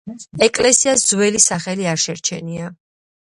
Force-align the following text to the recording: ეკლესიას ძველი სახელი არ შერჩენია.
ეკლესიას 0.45 1.03
ძველი 1.09 1.41
სახელი 1.49 1.87
არ 1.93 2.01
შერჩენია. 2.05 2.73